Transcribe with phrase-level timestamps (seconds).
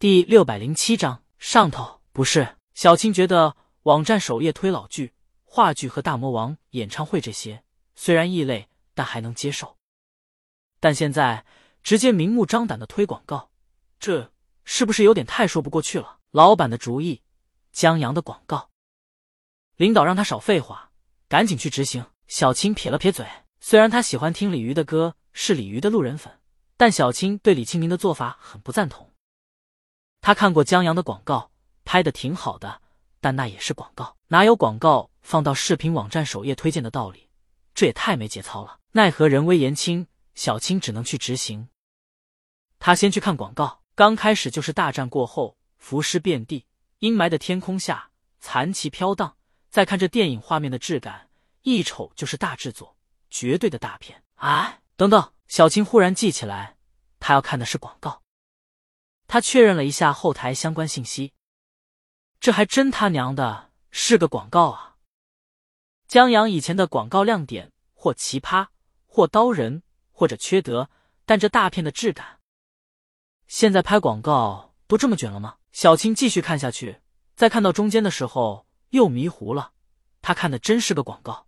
[0.00, 5.12] 第六百零七章上头不是小青觉得网站首页推老剧、
[5.44, 7.62] 话剧和大魔王演唱会这些
[7.94, 9.76] 虽然异类，但还能接受。
[10.80, 11.44] 但现在
[11.82, 13.50] 直接明目张胆的推广告，
[13.98, 14.32] 这
[14.64, 16.20] 是不是有点太说不过去了？
[16.30, 17.20] 老板的主意，
[17.70, 18.70] 江阳的广告，
[19.76, 20.92] 领导让他少废话，
[21.28, 22.06] 赶紧去执行。
[22.26, 23.26] 小青撇了撇嘴，
[23.60, 26.40] 虽然他喜欢听李鱼的歌，是李鱼的路人粉，
[26.78, 29.09] 但小青对李清明的做法很不赞同。
[30.20, 31.50] 他看过江阳的广告，
[31.84, 32.80] 拍的挺好的，
[33.20, 37.28] 但那也是广告，哪有广告放到视频网站首页推荐的道理？
[37.74, 38.78] 这也太没节操了。
[38.92, 41.68] 奈何人微言轻，小青只能去执行。
[42.78, 46.66] 他先去看广告，刚开始就是大战过后，浮尸遍地，
[46.98, 49.36] 阴霾的天空下，残旗飘荡。
[49.70, 51.30] 再看这电影画面的质感，
[51.62, 52.96] 一瞅就是大制作，
[53.30, 54.22] 绝对的大片。
[54.34, 56.76] 哎，等等，小青忽然记起来，
[57.20, 58.20] 他要看的是广告。
[59.32, 61.32] 他确认了一下后台相关信息，
[62.40, 64.96] 这还真他娘的是个广告啊！
[66.08, 68.66] 江阳以前的广告亮点或奇葩，
[69.06, 70.90] 或刀人，或者缺德，
[71.24, 72.40] 但这大片的质感，
[73.46, 75.58] 现在拍广告都这么卷了吗？
[75.70, 77.00] 小青继续看下去，
[77.36, 79.70] 在看到中间的时候又迷糊了。
[80.20, 81.46] 他看的真是个广告，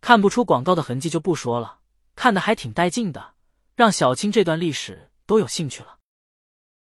[0.00, 1.78] 看不出广告的痕迹就不说了，
[2.16, 3.34] 看的还挺带劲的，
[3.76, 5.93] 让小青这段历史都有兴趣了。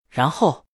[0.09, 0.65] 然后，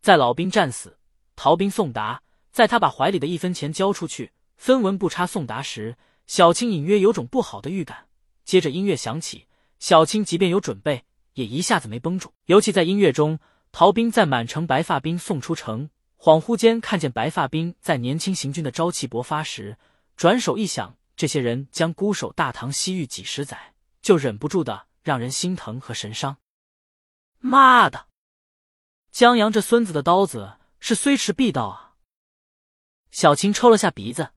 [0.00, 0.98] 在老兵战死，
[1.36, 5.96] 逃兵送达，在他把怀里的一分钱交出去，分文不差送达时，
[6.26, 8.08] 小青隐约有种不好的预感。
[8.44, 9.46] 接着音乐响起，
[9.78, 12.32] 小青即便有准备，也一下子没绷住。
[12.46, 13.38] 尤其在音乐中，
[13.72, 19.78] 逃兵在满城白发兵送出城，恍惚间看见白发兵在年轻行军的朝气勃发时，
[20.16, 26.36] 转手一想，这些人将孤守大唐西域几十载，就忍不住的让人心疼和神伤。
[27.38, 28.06] 妈的！
[29.14, 31.94] 江阳这孙子的刀子是虽迟必到啊！
[33.12, 34.32] 小青抽了下鼻子，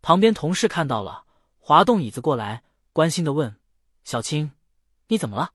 [0.00, 1.26] 旁边同事看到了，
[1.58, 3.60] 滑动椅子过来，关心的问
[4.02, 4.52] ：“小青，
[5.08, 5.52] 你怎么了？”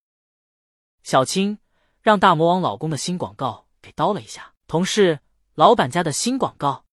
[1.02, 1.58] 小青
[2.00, 4.54] 让大魔王老公的新广告给刀了一下。
[4.68, 5.22] 同事
[5.56, 6.86] ：“老板家的新广告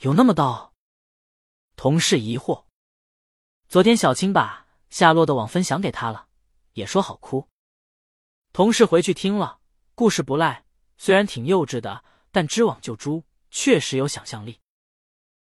[0.00, 0.74] 有那么刀？”
[1.74, 2.66] 同事疑惑
[3.66, 6.28] ：“昨天小青把夏洛的网分享给他了，
[6.74, 7.48] 也说好哭。”
[8.52, 9.60] 同事回去听了。
[9.98, 10.64] 故事不赖，
[10.96, 14.60] 虽然挺幼稚的，但织网救猪确实有想象力。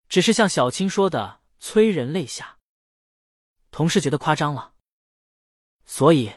[0.08, 2.56] 只是像小青说的，催人泪下。
[3.70, 4.72] 同事觉得夸张了，
[5.84, 6.32] 所以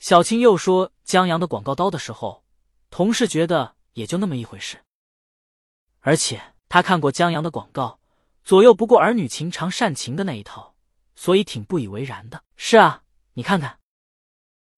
[0.00, 2.44] 小青又说江阳的广告刀的时候，
[2.90, 4.84] 同事觉得也就那么一回事。
[6.00, 8.00] 而且他看过江阳的广告，
[8.42, 10.74] 左右不过儿女情长善情的那一套，
[11.14, 12.42] 所以挺不以为然的。
[12.56, 13.78] 是啊，你看看。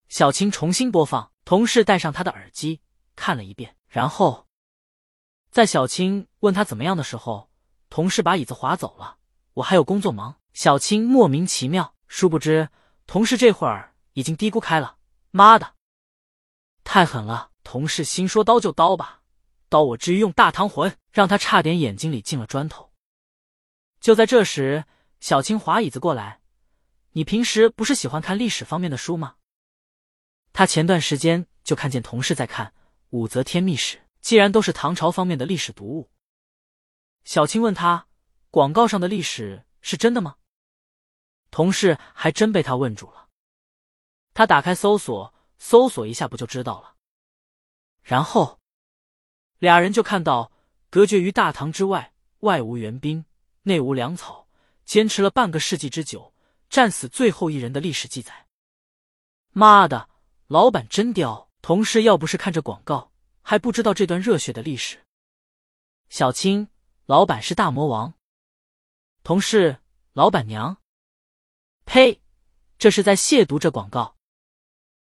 [0.09, 1.32] 小青重新播放。
[1.45, 2.81] 同事戴上他的耳机，
[3.15, 4.47] 看了一遍，然后
[5.51, 7.49] 在小青问他怎么样的时候，
[7.89, 9.17] 同事把椅子划走了。
[9.55, 10.37] 我还有工作忙。
[10.53, 12.69] 小青莫名其妙，殊不知
[13.07, 14.97] 同事这会儿已经嘀咕开了。
[15.31, 15.73] 妈的，
[16.83, 17.49] 太狠了！
[17.63, 19.21] 同事心说刀就刀吧，
[19.67, 22.91] 刀我至于用大唐魂，让他差点眼睛里进了砖头。
[23.99, 24.85] 就在这时，
[25.19, 26.41] 小青划椅子过来。
[27.13, 29.35] 你平时不是喜欢看历史方面的书吗？
[30.53, 32.67] 他前段时间就看见同事在看
[33.09, 36.11] 《武则天秘史》，既然都是唐朝方面的历史读物，
[37.25, 38.07] 小青问他
[38.51, 40.35] ：“广告上的历史是真的吗？”
[41.49, 43.29] 同事还真被他问住了。
[44.35, 46.95] 他打开搜索，搜索一下不就知道了。
[48.03, 48.59] 然后
[49.57, 50.51] 俩人就看到，
[50.91, 53.25] 隔绝于大唐之外，外无援兵，
[53.63, 54.47] 内无粮草，
[54.85, 56.33] 坚持了半个世纪之久，
[56.69, 58.47] 战死最后一人的历史记载。
[59.51, 60.09] 妈的！
[60.53, 65.03] 老板真刁，同事要不是看着广告，还不知道这段热血的历史。
[66.09, 66.67] 小青，
[67.07, 68.13] 老板是大魔王。
[69.23, 69.79] 同事，
[70.11, 70.77] 老板娘。
[71.85, 72.21] 呸！
[72.77, 74.15] 这是在亵渎这广告。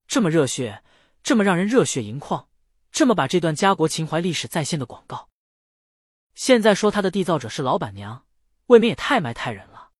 [0.09, 0.83] 这么热血，
[1.23, 2.49] 这么让人热血盈眶，
[2.91, 5.29] 这么把这段家国情怀历史再现的广告，
[6.35, 8.27] 现在说他的缔造者是老板娘，
[8.67, 9.91] 未免也太埋汰人了。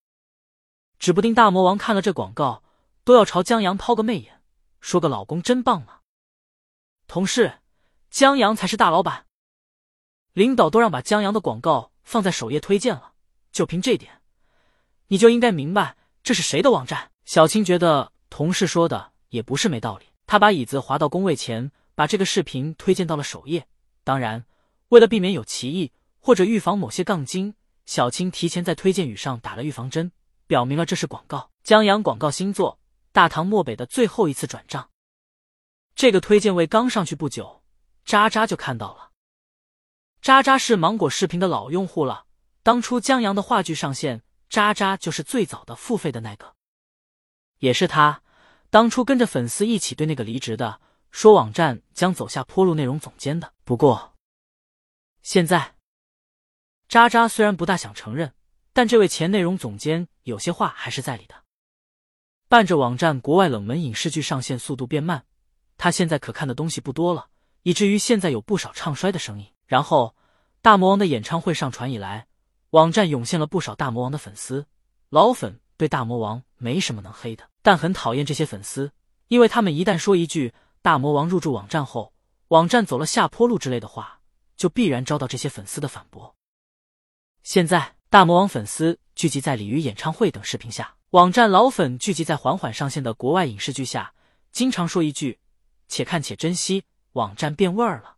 [0.97, 2.61] 指不定大魔王看了这广告，
[3.05, 4.38] 都要朝江阳抛个媚眼。
[4.79, 6.01] 说个老公真棒啊！
[7.07, 7.59] 同事，
[8.09, 9.25] 江阳才是大老板，
[10.33, 13.13] 领导都让把江阳的广告放在首页推荐了，
[13.51, 14.21] 就凭这点，
[15.07, 17.11] 你就应该明白这是谁的网站。
[17.25, 23.67] 小青觉得同事说的也不是没道理，他把椅子滑到工位前，把这个视频推荐到了首页。
[24.03, 24.45] 当然，
[24.89, 27.53] 为了避免有歧义或者预防某些杠精，
[27.85, 30.11] 小青提前在推荐语上打了预防针，
[30.47, 31.51] 表明了这是广告。
[31.63, 32.78] 江阳广告新作。
[33.11, 34.89] 大唐漠北的最后一次转账。
[35.95, 37.63] 这个推荐位刚上去不久，
[38.05, 39.11] 渣渣就看到了。
[40.21, 42.25] 渣渣是芒果视频的老用户了，
[42.63, 46.55] 当初江阳的话剧上线，渣渣就是最早的付费的那个，
[47.59, 48.21] 也是他
[48.69, 50.81] 当初跟着粉丝一起对那个离职的，
[51.11, 53.53] 说网站将走下坡路内容总监的。
[53.63, 54.13] 不过，
[55.21, 55.75] 现在
[56.87, 58.33] 渣渣虽然不大想承认，
[58.73, 61.38] 但这位前内容总监有些话还是在理的。
[62.49, 65.23] 伴着网站国外冷门影视剧上线速度变慢，
[65.77, 67.27] 他现在可看的东西不多了，
[67.61, 69.45] 以至于现在有不少唱衰的声音。
[69.67, 70.15] 然后，
[70.63, 72.25] 大魔王的演唱会上传以来，
[72.71, 74.65] 网站涌现了不少大魔王的粉丝。
[75.09, 78.91] 老粉对大魔王没什么能黑的，但很讨厌这些粉丝，
[79.27, 80.51] 因为他们一旦说一句
[80.81, 82.11] “大魔王入驻网站后，
[82.47, 84.21] 网站走了下坡路”之类的话，
[84.57, 86.35] 就必然遭到这些粉丝的反驳。
[87.43, 94.13] 现在，大魔王粉丝聚集在鲤鱼演唱会等视频下，网站老粉聚集在缓缓上线的国外影视剧下，
[94.51, 95.39] 经常说一句
[95.89, 96.83] “且看且珍惜”，
[97.13, 98.17] 网站变味儿了。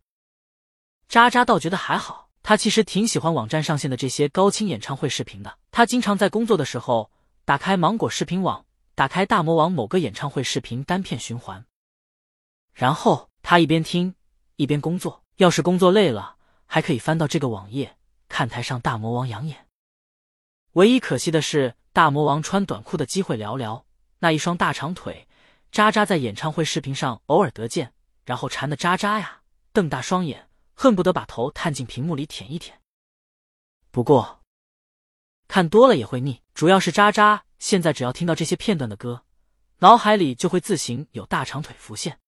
[1.08, 5.56] 渣渣倒觉得还好，他其实挺喜欢网站上线的这些高清演唱会视频的。
[5.70, 7.10] 他经常在工作的时候
[7.46, 11.64] 打开芒果视频网，打开大魔王某个演唱会视频单片循环，
[12.74, 14.14] 然后他一边听
[14.56, 15.24] 一边工作。
[15.36, 16.36] 要是工作累了，
[16.66, 17.96] 还可以翻到这个网页
[18.28, 19.66] 看台上大魔王养眼。
[20.72, 23.84] 唯一可惜的是，大魔王穿短裤的机会寥寥。
[24.20, 25.28] 那一双大长腿，
[25.70, 27.92] 渣渣在演唱会视频上偶尔得见，
[28.24, 29.42] 然后馋的渣渣呀，
[29.72, 30.48] 瞪大双眼。
[30.74, 32.80] 恨不得把头探进屏幕里舔一舔。
[33.90, 34.40] 不过，
[35.46, 36.40] 看多了也会腻。
[36.54, 39.24] 主要是渣渣现在只要听到这些片段的歌，
[39.78, 42.18] 脑海里就会自行有大长腿浮现，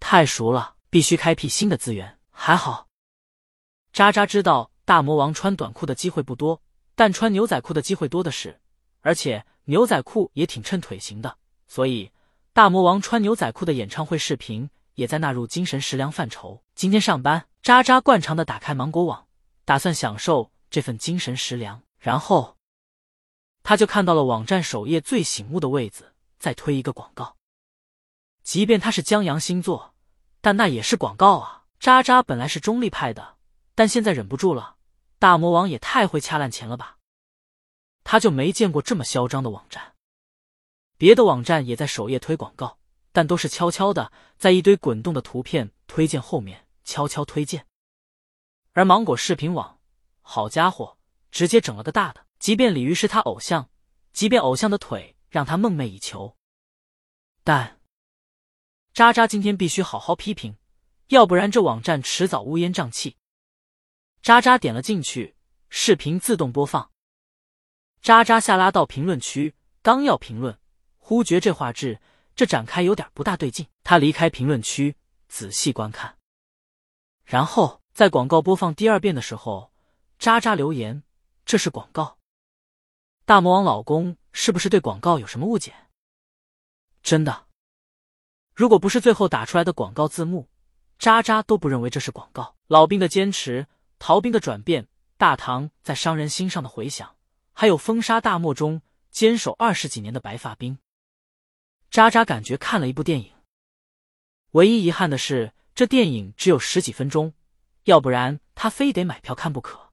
[0.00, 2.18] 太熟了，必须开辟新的资源。
[2.30, 2.88] 还好，
[3.92, 6.60] 渣渣知道大魔王穿短裤的机会不多，
[6.94, 8.60] 但穿牛仔裤的机会多的是，
[9.00, 11.36] 而且牛仔裤也挺衬腿型的，
[11.66, 12.10] 所以
[12.52, 14.70] 大魔王穿牛仔裤的演唱会视频。
[14.94, 16.62] 也在纳入精神食粮范畴。
[16.76, 19.26] 今天上班，渣渣惯常的打开芒果网，
[19.64, 21.82] 打算享受这份精神食粮。
[21.98, 22.56] 然后，
[23.64, 27.34] 他就看到了网站首页最醒目的位子在推一个广告。
[28.44, 29.94] 即便他是江阳星座，
[30.40, 31.64] 但那也是广告啊！
[31.80, 33.36] 渣渣本来是中立派的，
[33.74, 34.76] 但现在忍不住了。
[35.18, 36.98] 大魔王也太会掐烂钱了吧！
[38.02, 39.94] 他就没见过这么嚣张的网站。
[40.96, 42.78] 别的网站也在首页推广告。
[43.16, 47.64] 但都是悄悄的，在一堆滚动的图片推荐后面悄悄推荐，
[48.72, 49.78] 而芒果视频网，
[50.20, 50.98] 好家伙，
[51.30, 52.26] 直接整了个大的。
[52.40, 53.70] 即便鲤鱼是他偶像，
[54.12, 56.36] 即便偶像的腿让他梦寐以求，
[57.44, 57.80] 但
[58.92, 60.56] 渣渣今天必须好好批评，
[61.06, 63.16] 要不然这网站迟早乌烟瘴气。
[64.24, 65.36] 渣渣点了进去，
[65.68, 66.90] 视频自动播放。
[68.00, 70.58] 渣渣下拉到评论区，刚要评论，
[70.96, 72.00] 忽觉这画质。
[72.34, 74.96] 这展开有点不大对劲，他离开评论区，
[75.28, 76.16] 仔细观看。
[77.22, 79.70] 然后在广告播放第二遍的时候，
[80.18, 81.02] 渣渣留言
[81.44, 82.16] ：“这是广告。”
[83.26, 85.74] 大魔王老公是不是对广告有什么误解？
[87.02, 87.44] 真的，
[88.54, 90.48] 如果不是最后打出来的广告字幕，
[90.98, 92.56] 渣渣都不认为这是广告。
[92.68, 93.66] 老兵的坚持，
[94.06, 94.86] 逃兵的转变，
[95.16, 97.16] 大唐在商人心上的回响，
[97.54, 100.76] 还有风沙大漠中坚守二十几年的白发兵。
[101.90, 103.32] 渣渣感觉看了一部电影，
[104.50, 107.32] 唯一遗憾的是这电影只有十几分钟，
[107.84, 109.88] 要不然他非得买票看不可。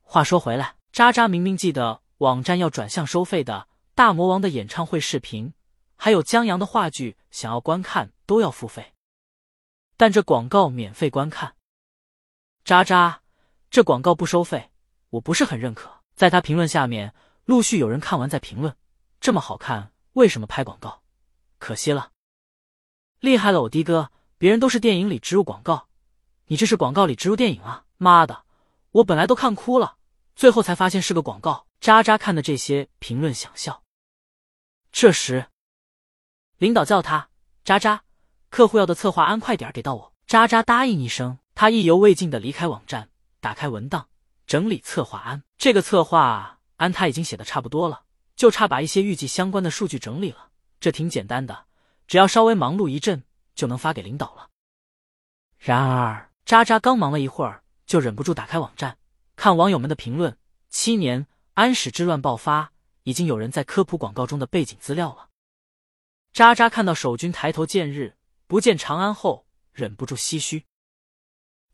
[0.00, 5.52] 话说回来，渣渣明明记得网站要转向收费的，大魔王的演唱会视频，
[5.96, 8.94] 还有江阳的话剧，想要观看都要付费，
[9.98, 11.54] 但这广告免费观看。
[12.64, 13.22] 渣渣，
[13.70, 14.70] 这广告不收费，
[15.10, 16.02] 我不是很认可。
[16.14, 17.12] 在他评论下面，
[17.44, 18.76] 陆续有人看完再评论，
[19.20, 19.92] 这么好看。
[20.12, 21.02] 为什么拍广告？
[21.58, 22.12] 可惜了，
[23.18, 24.10] 厉害了，我的哥！
[24.38, 25.88] 别人都是电影里植入广告，
[26.46, 27.84] 你这是广告里植入电影啊！
[27.96, 28.44] 妈的，
[28.90, 29.96] 我本来都看哭了，
[30.36, 31.66] 最后才发现是个广告。
[31.80, 33.82] 渣渣看的这些评论想笑。
[34.92, 35.46] 这时，
[36.58, 37.28] 领导叫他
[37.64, 38.04] ：“渣渣，
[38.50, 44.08] 客户要的策划安快点给到我。”渣渣答应一声，他意犹未尽的离开网站，打开文档，
[44.46, 45.42] 整理策划安。
[45.56, 48.04] 这个策划安他已经写的差不多了。
[48.34, 50.48] 就差把一些预计相关的数据整理了，
[50.80, 51.66] 这挺简单的，
[52.08, 53.22] 只要稍微忙碌一阵
[53.54, 54.48] 就能发给领导了。
[55.58, 58.96] 然而，渣渣刚忙了一会儿，就忍不住打开网站
[59.36, 60.36] 看网友们的评论。
[60.70, 65.28] 七年安史之乱爆发，已经有人在科普广告中的背景资料了。
[66.32, 68.16] 渣渣看到守军抬头见日，
[68.46, 70.64] 不见长安后，忍不住唏嘘。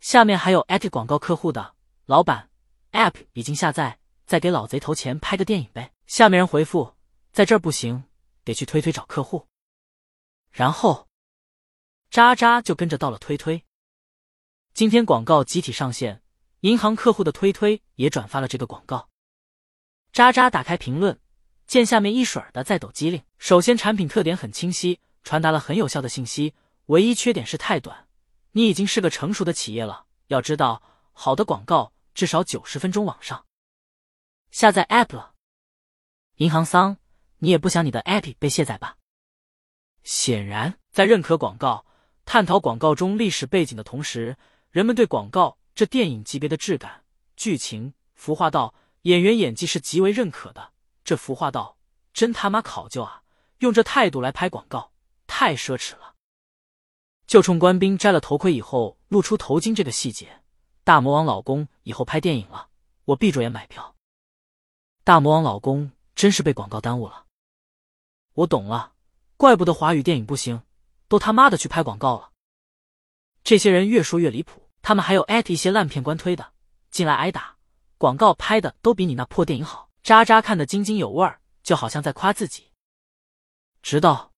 [0.00, 1.74] 下面还有艾特广告客户的
[2.06, 2.50] 老板
[2.92, 5.92] ，App 已经下载，再给老贼投钱拍个电影呗。
[6.06, 6.94] 下面人回复，
[7.32, 8.04] 在这儿不行，
[8.44, 9.46] 得去推推找客户。
[10.50, 11.08] 然后
[12.10, 13.64] 渣渣就跟着到了推推。
[14.72, 16.22] 今天广告集体上线，
[16.60, 19.10] 银行客户的推推也转发了这个广告。
[20.12, 21.20] 渣渣打开评论，
[21.66, 23.22] 见下面一水儿的在抖机灵。
[23.36, 26.54] 首先，产品特点很清晰，传达了很有效的信息，
[26.86, 28.07] 唯一缺点是太短。
[28.52, 33.44] 你已经是个成熟的企业了，要知道，好的广告至少九十分钟往上。
[34.50, 35.34] 下载 App 了，
[36.36, 36.96] 银行桑，
[37.38, 38.96] 你也不想你的 App 被卸载吧？
[40.02, 41.84] 显然，在认可广告、
[42.24, 44.36] 探讨广告中历史背景的同时。
[44.70, 47.02] 人们对广告这电影级别的质感、
[47.36, 50.72] 剧情、服化道、演员演技是极为认可的。
[51.02, 51.78] 这服化道
[52.12, 53.22] 真他妈考究啊！
[53.60, 54.92] 用这态度来拍广告，
[55.26, 56.07] 太奢侈了。
[57.28, 60.42] 就冲官兵摘了头盔以后露出头巾这个细节，
[60.82, 62.70] 大魔王老公以后拍电影了，
[63.04, 63.94] 我闭着眼买票。
[65.04, 67.26] 大魔王老公真是被广告耽误了。
[68.32, 68.94] 我懂了，
[69.36, 70.62] 怪不得华语电影不行，
[71.06, 72.30] 都他妈的去拍广告了。
[73.44, 76.54] 这些人越说越离谱，他们还有艾特一些烂片官推的，
[76.90, 77.58] 进来挨打。
[77.98, 82.68] 广告拍的都比你那破电影好，渣渣看得津津有味儿，就好像在夸自己。
[83.82, 84.32] 直到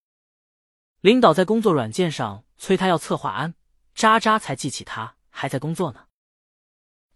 [1.00, 3.54] 领导在工作软件上催他要策划案，
[3.94, 6.04] 渣渣才记起他还在工作呢。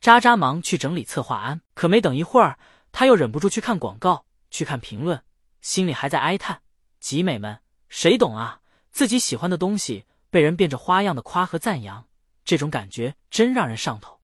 [0.01, 2.59] 渣渣忙去整理策划案，可没等一会儿，
[2.93, 5.23] 他又忍不住去看广告，去看评论，
[5.61, 6.63] 心里还在哀叹：
[6.99, 7.61] 集美们，
[7.91, 8.63] 谁懂啊？
[8.91, 10.07] 自己喜欢的东西。
[10.31, 12.09] 被人变着花样的夸和赞扬，
[12.45, 14.21] 这种感觉真让人上头。